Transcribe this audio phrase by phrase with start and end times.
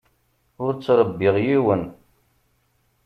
[0.65, 1.83] Ur ttṛebbiɣ yiwen.